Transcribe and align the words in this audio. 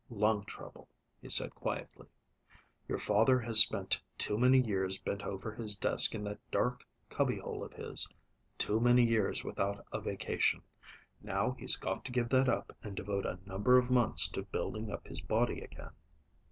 "Lung 0.09 0.45
trouble," 0.45 0.89
he 1.21 1.29
said 1.29 1.53
quietly. 1.53 2.07
"Your 2.87 2.97
father 2.97 3.37
has 3.41 3.59
spent 3.59 4.01
too 4.17 4.35
many 4.35 4.59
years 4.59 4.97
bent 4.97 5.21
over 5.21 5.53
his 5.53 5.75
desk 5.75 6.15
in 6.15 6.23
that 6.23 6.39
dark 6.49 6.83
cubbyhole 7.07 7.63
of 7.63 7.71
his 7.73 8.09
too 8.57 8.79
many 8.79 9.03
years 9.05 9.43
without 9.43 9.85
a 9.91 10.01
vacation. 10.01 10.63
Now 11.21 11.51
he's 11.51 11.75
got 11.75 12.03
to 12.05 12.11
give 12.11 12.29
that 12.29 12.49
up 12.49 12.75
and 12.81 12.95
devote 12.95 13.27
a 13.27 13.37
number 13.45 13.77
of 13.77 13.91
months 13.91 14.27
to 14.31 14.41
building 14.41 14.89
up 14.91 15.05
his 15.05 15.21
body 15.21 15.61
again." 15.61 15.91